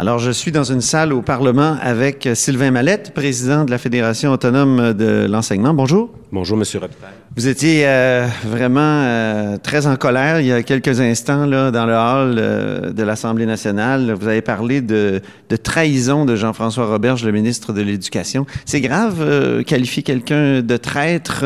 [0.00, 4.30] Alors, je suis dans une salle au Parlement avec Sylvain Mallette, président de la Fédération
[4.30, 5.74] autonome de l'enseignement.
[5.74, 6.10] Bonjour.
[6.30, 7.10] Bonjour, Monsieur Robitaille.
[7.36, 11.84] Vous étiez euh, vraiment euh, très en colère il y a quelques instants là, dans
[11.84, 14.12] le hall euh, de l'Assemblée nationale.
[14.12, 18.46] Vous avez parlé de, de trahison de Jean-François Roberge, le ministre de l'Éducation.
[18.66, 21.44] C'est grave qualifier quelqu'un de traître,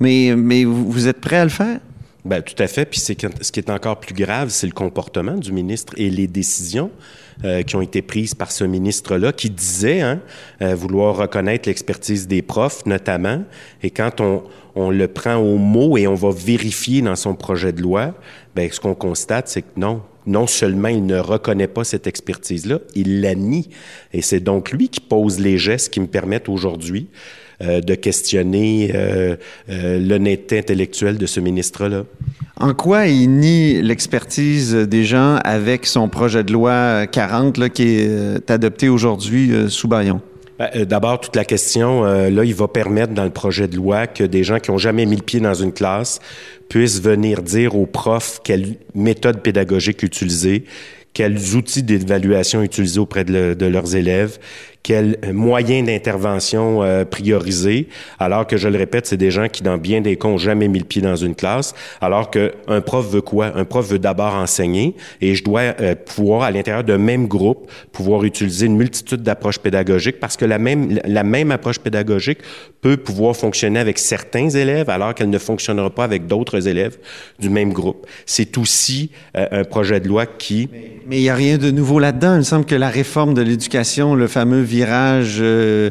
[0.00, 1.78] mais, mais vous, vous êtes prêt à le faire?
[2.24, 2.86] Ben, tout à fait.
[2.86, 6.90] Puis ce qui est encore plus grave, c'est le comportement du ministre et les décisions
[7.42, 10.20] euh, qui ont été prises par ce ministre-là, qui disait hein,
[10.62, 13.42] euh, vouloir reconnaître l'expertise des profs, notamment.
[13.82, 14.44] Et quand on,
[14.76, 18.14] on, le prend au mot et on va vérifier dans son projet de loi,
[18.54, 22.78] ben, ce qu'on constate, c'est que non, non seulement il ne reconnaît pas cette expertise-là,
[22.94, 23.68] il la nie.
[24.12, 27.08] Et c'est donc lui qui pose les gestes qui me permettent aujourd'hui
[27.64, 29.36] euh, de questionner euh,
[29.68, 32.04] euh, l'honnêteté intellectuelle de ce ministre-là.
[32.60, 37.98] En quoi il nie l'expertise des gens avec son projet de loi 40 là, qui
[37.98, 40.20] est adopté aujourd'hui sous Bayon?
[40.58, 44.22] Ben, d'abord, toute la question, là, il va permettre dans le projet de loi que
[44.22, 46.20] des gens qui ont jamais mis le pied dans une classe
[46.68, 50.64] puissent venir dire aux profs quelle méthode pédagogique utiliser,
[51.14, 54.38] quels outils d'évaluation utiliser auprès de, leurs élèves,
[54.84, 57.88] quels moyens d'intervention euh, prioriser,
[58.20, 60.68] alors que, je le répète, c'est des gens qui, dans bien des cas, n'ont jamais
[60.68, 63.50] mis le pied dans une classe, alors qu'un prof veut quoi?
[63.56, 67.70] Un prof veut d'abord enseigner et je dois euh, pouvoir, à l'intérieur d'un même groupe,
[67.92, 72.40] pouvoir utiliser une multitude d'approches pédagogiques parce que la même, la même approche pédagogique
[72.82, 76.98] peut pouvoir fonctionner avec certains élèves alors qu'elle ne fonctionnera pas avec d'autres élèves
[77.38, 78.06] du même groupe.
[78.26, 80.68] C'est aussi euh, un projet de loi qui...
[81.06, 82.34] Mais il n'y a rien de nouveau là-dedans.
[82.34, 85.90] Il me semble que la réforme de l'éducation, le fameux virage euh,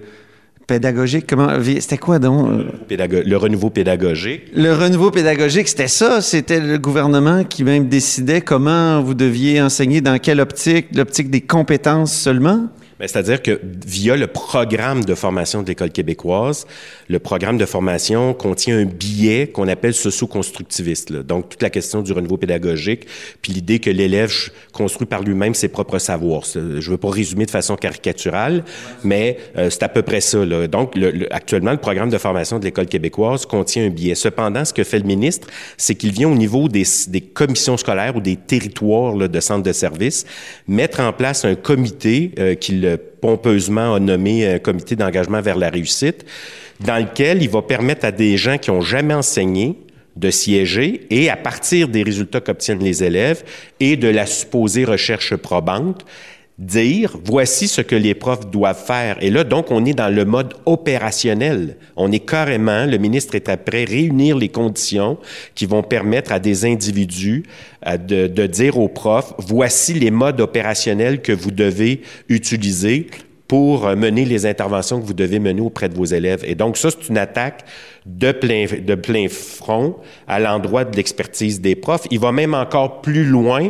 [0.67, 1.26] pédagogique?
[1.28, 2.48] Comment C'était quoi donc
[2.89, 4.44] Le renouveau pédagogique.
[4.56, 6.22] Le renouveau pédagogique, c'était ça.
[6.22, 11.42] C'était le gouvernement qui même décidait comment vous deviez enseigner, dans quelle optique, l'optique des
[11.42, 12.67] compétences seulement.
[13.04, 16.66] Ben, c'est-à-dire que via le programme de formation de l'École québécoise,
[17.10, 21.11] le programme de formation contient un billet qu'on appelle socio-constructiviste.
[21.11, 23.05] Donc, toute la question du renouveau pédagogique,
[23.42, 24.32] puis l'idée que l'élève
[24.72, 26.45] construit par lui-même ses propres savoirs.
[26.45, 28.64] Je ne veux pas résumer de façon caricaturale,
[29.04, 30.45] mais euh, c'est à peu près ça.
[30.45, 30.67] Là.
[30.70, 34.16] Donc, le, actuellement, le programme de formation de l'École québécoise contient un billet.
[34.16, 38.16] Cependant, ce que fait le ministre, c'est qu'il vient au niveau des, des, commissions scolaires
[38.16, 40.26] ou des territoires là, de centres de services
[40.70, 45.70] mettre en place un comité euh, qu'il pompeusement a nommé un comité d'engagement vers la
[45.70, 46.26] réussite,
[46.80, 49.77] dans lequel il va permettre à des gens qui ont jamais enseigné
[50.15, 53.43] de siéger et à partir des résultats qu'obtiennent les élèves
[53.80, 56.05] et de la supposée recherche probante,
[56.59, 59.17] dire voici ce que les profs doivent faire.
[59.21, 61.77] Et là, donc, on est dans le mode opérationnel.
[61.95, 65.17] On est carrément, le ministre est après réunir les conditions
[65.55, 67.43] qui vont permettre à des individus
[67.87, 73.08] euh, de, de dire aux profs voici les modes opérationnels que vous devez utiliser
[73.47, 76.43] pour euh, mener les interventions que vous devez mener auprès de vos élèves.
[76.45, 77.65] Et donc, ça, c'est une attaque
[78.05, 79.95] de plein, de plein front
[80.27, 82.08] à l'endroit de l'expertise des profs.
[82.11, 83.70] Il va même encore plus loin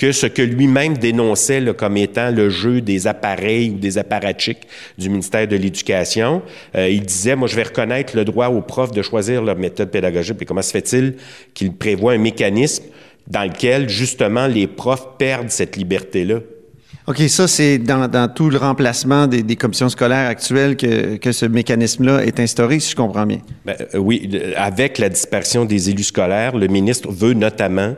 [0.00, 4.66] que ce que lui-même dénonçait comme étant le jeu des appareils ou des apparatchiks
[4.96, 6.40] du ministère de l'Éducation.
[6.74, 9.90] Euh, il disait, moi, je vais reconnaître le droit aux profs de choisir leur méthode
[9.90, 10.38] pédagogique.
[10.40, 11.16] Et comment se fait-il
[11.52, 12.84] qu'il prévoit un mécanisme
[13.26, 16.38] dans lequel, justement, les profs perdent cette liberté-là?
[17.06, 22.24] OK, ça, c'est dans, tout le remplacement des, commissions scolaires actuelles que, que ce mécanisme-là
[22.24, 23.40] est instauré, si je comprends bien.
[23.66, 27.96] Ben, euh, oui, avec la disparition des élus scolaires, le ministre veut notamment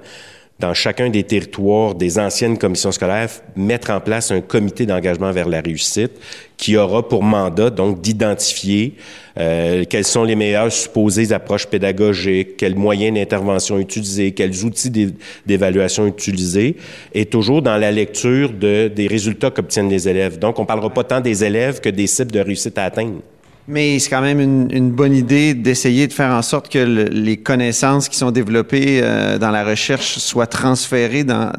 [0.62, 5.48] dans chacun des territoires des anciennes commissions scolaires, mettre en place un comité d'engagement vers
[5.48, 6.12] la réussite
[6.56, 8.94] qui aura pour mandat donc d'identifier
[9.38, 15.12] euh, quelles sont les meilleures supposées approches pédagogiques, quels moyens d'intervention utiliser, quels outils
[15.44, 16.76] d'évaluation utiliser,
[17.12, 20.38] et toujours dans la lecture de, des résultats qu'obtiennent les élèves.
[20.38, 23.20] Donc, on parlera pas tant des élèves que des cibles de réussite à atteindre.
[23.68, 28.08] Mais c'est quand même une, bonne idée d'essayer de faire en sorte que les connaissances
[28.08, 31.52] qui sont développées euh, dans la recherche soient transférées dans,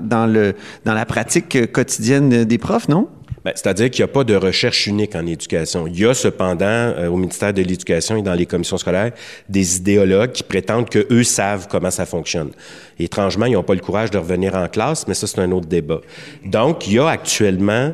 [0.86, 3.08] la pratique quotidienne des profs, non?
[3.46, 5.85] Ben, c'est-à-dire qu'il n'y a pas de recherche unique en éducation.
[5.85, 9.11] Il y a cependant, euh, au ministère de l'Éducation et dans les commissions scolaires,
[9.50, 12.52] des idéologues qui prétendent qu'eux savent comment ça fonctionne.
[13.00, 15.67] Étrangement, ils n'ont pas le courage de revenir en classe, mais ça, c'est un autre
[15.67, 16.00] débat.
[16.46, 17.94] Donc, il y a actuellement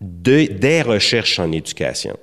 [0.00, 2.16] des recherches en éducation.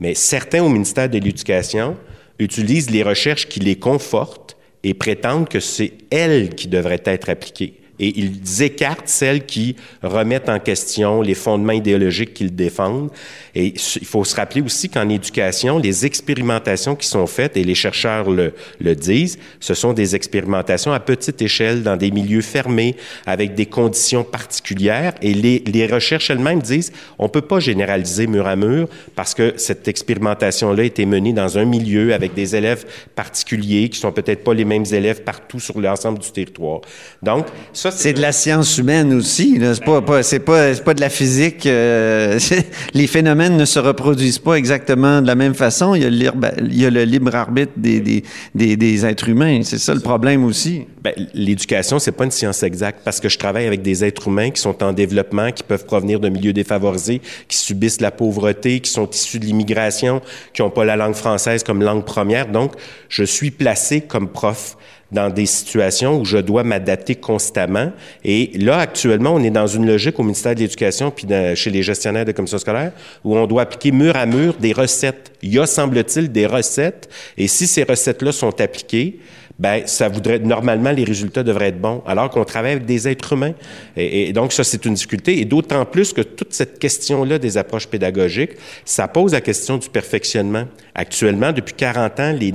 [0.00, 1.96] Mais certains au ministère de l'Éducation
[2.38, 7.77] utilisent les recherches qui les confortent et prétendent que c'est elles qui devraient être appliquées.
[8.00, 13.10] Et ils écartent celles qui remettent en question les fondements idéologiques qu'ils défendent.
[13.54, 17.74] Et il faut se rappeler aussi qu'en éducation, les expérimentations qui sont faites, et les
[17.74, 22.96] chercheurs le, le disent, ce sont des expérimentations à petite échelle dans des milieux fermés,
[23.26, 25.14] avec des conditions particulières.
[25.22, 29.54] Et les, les recherches elles-mêmes disent, on peut pas généraliser mur à mur parce que
[29.56, 32.84] cette expérimentation-là a été menée dans un milieu avec des élèves
[33.14, 36.80] particuliers qui sont peut-être pas les mêmes élèves partout sur l'ensemble du territoire.
[37.22, 37.46] Donc,
[37.90, 39.58] c'est de la science humaine aussi.
[39.60, 41.66] C'est pas, pas c'est pas, pas de la physique.
[41.66, 42.38] Euh,
[42.94, 45.94] les phénomènes ne se reproduisent pas exactement de la même façon.
[45.94, 48.24] Il y a le libre, il y a le libre arbitre des, des,
[48.54, 49.60] des, des êtres humains.
[49.62, 50.86] C'est ça le problème aussi.
[51.02, 54.50] Ben, l'éducation, c'est pas une science exacte parce que je travaille avec des êtres humains
[54.50, 58.90] qui sont en développement, qui peuvent provenir de milieux défavorisés, qui subissent la pauvreté, qui
[58.90, 60.20] sont issus de l'immigration,
[60.52, 62.48] qui n'ont pas la langue française comme langue première.
[62.48, 62.72] Donc,
[63.08, 64.76] je suis placé comme prof
[65.10, 67.92] dans des situations où je dois m'adapter constamment.
[68.24, 71.82] Et là, actuellement, on est dans une logique au ministère de l'Éducation puis chez les
[71.82, 72.92] gestionnaires de commissions scolaires
[73.24, 75.32] où on doit appliquer mur à mur des recettes.
[75.42, 77.08] Il y a, semble-t-il, des recettes.
[77.36, 79.18] Et si ces recettes-là sont appliquées,
[79.58, 83.32] ben ça voudrait normalement les résultats devraient être bons, alors qu'on travaille avec des êtres
[83.32, 83.54] humains.
[83.96, 87.88] Et, donc ça c'est une difficulté, et d'autant plus que toute cette question-là des approches
[87.88, 88.52] pédagogiques,
[88.84, 90.64] ça pose la question du perfectionnement.
[90.94, 92.54] Actuellement, depuis 40 ans, les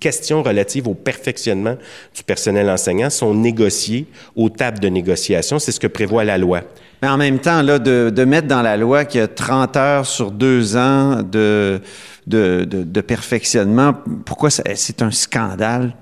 [0.00, 1.76] questions relatives au perfectionnement
[2.14, 5.58] du personnel enseignant sont négociées aux tables de négociation.
[5.58, 6.62] C'est ce que prévoit la loi.
[7.02, 9.76] Mais en même temps, là, de, de mettre dans la loi qu'il y a 30
[9.76, 11.80] heures sur deux ans de,
[12.26, 13.94] de, de, de perfectionnement,
[14.24, 15.94] pourquoi c'est un scandale?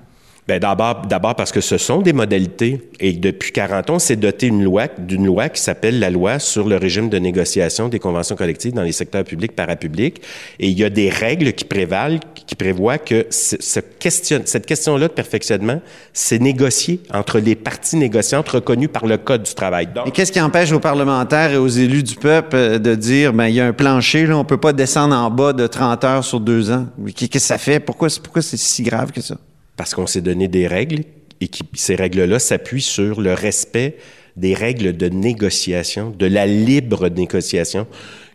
[0.49, 2.81] Bien, d'abord, d'abord parce que ce sont des modalités.
[2.99, 6.39] Et depuis 40 ans, on s'est doté une loi, d'une loi qui s'appelle la loi
[6.39, 10.23] sur le régime de négociation des conventions collectives dans les secteurs publics, parapublics.
[10.59, 15.81] Et il y a des règles qui prévalent, qui prévoient que cette question-là de perfectionnement,
[16.13, 19.89] c'est négocié entre les parties négociantes reconnues par le Code du travail.
[19.93, 23.33] Donc, et qu'est-ce qui empêche aux parlementaires et aux élus du peuple euh, de dire,
[23.33, 26.03] ben il y a un plancher, là, on peut pas descendre en bas de 30
[26.05, 26.87] heures sur deux ans?
[27.15, 27.79] Qu'est-ce que ça fait?
[27.79, 29.35] Pourquoi c'est si grave que ça?
[29.79, 31.03] Parce qu'on s'est donné des règles
[31.39, 33.95] et qui, ces règles-là s'appuient sur le respect
[34.35, 37.87] des règles de négociation, de la libre négociation.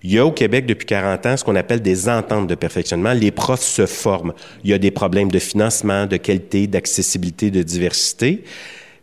[0.03, 3.13] Il y a au Québec depuis 40 ans ce qu'on appelle des ententes de perfectionnement.
[3.13, 4.33] Les profs se forment.
[4.65, 8.43] Il y a des problèmes de financement, de qualité, d'accessibilité, de diversité.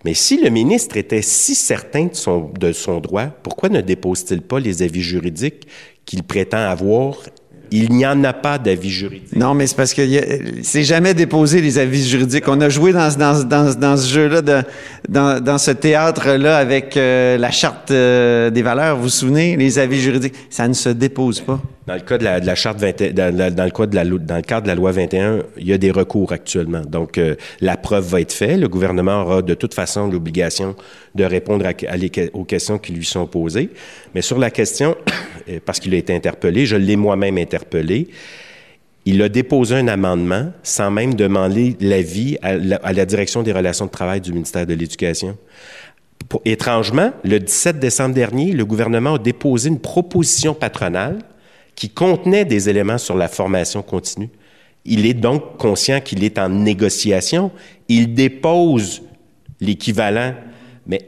[0.04, 4.42] Mais si le ministre était si certain de son, de son droit, pourquoi ne dépose-t-il
[4.42, 5.68] pas les avis juridiques
[6.06, 7.18] qu'il prétend avoir
[7.72, 9.36] il n'y en a pas d'avis juridique.
[9.36, 10.02] Non, mais c'est parce que
[10.62, 12.44] c'est jamais déposé les avis juridiques.
[12.48, 14.42] On a joué dans, ce jeu-là,
[15.08, 18.98] dans, dans ce théâtre-là avec euh, la charte euh, des valeurs.
[18.98, 21.62] Vous vous souvenez, les avis juridiques, ça ne se dépose pas.
[21.88, 24.75] Dans le cas de la, charte 20, dans, le cas de la, cadre de la
[24.75, 26.81] loi 21, il y a des recours actuellement.
[26.81, 28.60] Donc euh, la preuve va être faite.
[28.60, 30.75] Le gouvernement aura de toute façon l'obligation
[31.16, 31.66] de répondre
[32.33, 33.72] aux questions qui lui sont posées.
[34.13, 34.95] Mais sur la question,
[35.66, 38.10] parce qu'il a été interpellé, je l'ai moi-même interpellé.
[39.06, 43.92] Il a déposé un amendement sans même demander l'avis à la direction des relations de
[43.92, 45.36] travail du ministère de l'Éducation.
[46.45, 51.18] Étrangement, le 17 décembre dernier, le gouvernement a déposé une proposition patronale
[51.81, 54.30] qui contenait des éléments sur la formation continue.
[54.86, 57.50] Il est donc conscient qu'il est en négociation.
[57.89, 59.01] Il dépose
[59.60, 60.36] l'équivalent,
[60.86, 61.01] mais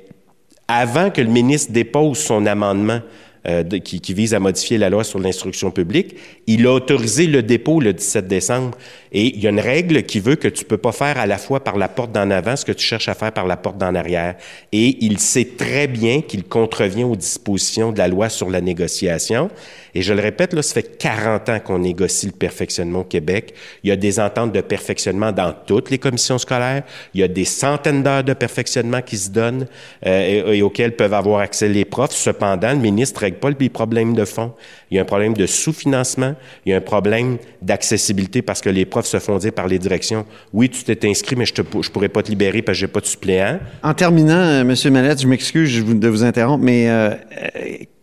[0.67, 3.01] avant que le ministre dépose son amendement
[3.45, 6.15] euh, qui, qui, vise à modifier la loi sur l'instruction publique,
[6.47, 8.75] il a autorisé le dépôt le 17 décembre.
[9.11, 11.37] Et il y a une règle qui veut que tu peux pas faire à la
[11.37, 13.77] fois par la porte d'en avant ce que tu cherches à faire par la porte
[13.77, 14.37] d'en arrière.
[14.71, 19.51] Et il sait très bien qu'il contrevient aux dispositions de la loi sur la négociation.
[19.95, 23.53] Et je le répète, là, ça fait 40 ans qu'on négocie le perfectionnement au Québec.
[23.83, 26.83] Il y a des ententes de perfectionnement dans toutes les commissions scolaires.
[27.13, 29.67] Il y a des centaines d'heures de perfectionnement qui se donnent
[30.05, 32.11] euh, et, auxquelles peuvent avoir accès les profs.
[32.11, 34.53] Cependant, le ministre règle pas les problèmes de fond.
[34.89, 36.35] Il y a un problème de sous-financement.
[36.65, 39.79] Il y a un problème d'accessibilité parce que les profs se font dire par les
[39.79, 42.87] directions, oui, tu t'es inscrit, mais je ne pourrais pas te libérer parce que j'ai
[42.87, 43.59] pas de suppléant.
[43.83, 44.93] En terminant, euh, M.
[44.93, 47.15] Mallette, je m'excuse de vous interrompre, mais euh,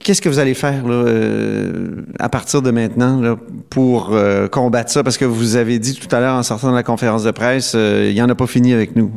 [0.02, 3.37] Qu'est-ce que vous allez faire là, euh, à partir de maintenant
[3.69, 5.02] pour euh, combattre ça?
[5.02, 7.73] Parce que vous avez dit tout à l'heure en sortant de la conférence de presse,
[7.75, 9.12] euh, il n'y en a pas fini avec nous.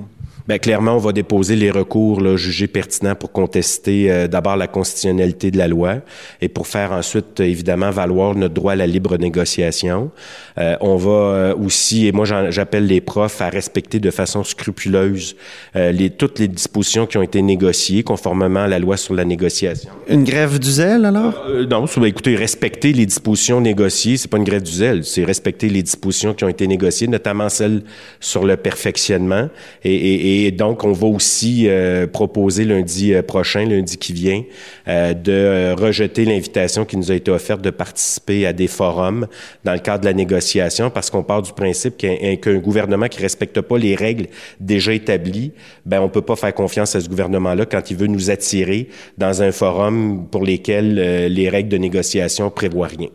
[0.46, 4.68] Bien, clairement, on va déposer les recours là, jugés pertinents pour contester euh, d'abord la
[4.68, 6.00] constitutionnalité de la loi
[6.42, 10.12] et pour faire ensuite, évidemment, valoir notre droit à la libre négociation.
[10.58, 15.38] Euh, on va euh, aussi, et moi j'appelle les profs à respecter de façon scrupuleuse
[15.76, 19.92] les, toutes les dispositions qui ont été négociées conformément à la loi sur la négociation.
[20.10, 21.34] Une grève du zèle, alors?
[21.70, 25.70] non, ben, écoutez, respecter les dispositions négociées, c'est pas une grève du zèle, c'est respecter
[25.70, 27.84] les dispositions qui ont été négociées, notamment celles
[28.20, 29.48] sur le perfectionnement
[29.84, 34.44] et, et Et donc, on va aussi euh, proposer lundi prochain, lundi qui vient,
[34.88, 39.28] de rejeter l'invitation qui nous a été offerte de participer à des forums
[39.63, 43.62] dans le cadre de la négociation, parce qu'on part du principe qu'un gouvernement qui respecte
[43.62, 44.28] pas les règles
[44.60, 45.52] déjà établies,
[45.86, 49.42] ben on peut pas faire confiance à ce gouvernement-là quand il veut nous attirer dans
[49.42, 50.96] un forum pour lesquels
[51.28, 53.10] les règles de négociation prévoient rien.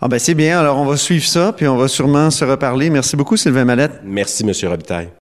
[0.00, 2.88] Ah ben c'est bien, alors on va suivre ça, puis on va sûrement se reparler.
[2.88, 4.00] Merci beaucoup, Sylvain Mallette.
[4.04, 4.52] Merci, M.
[4.70, 5.08] Robitaille.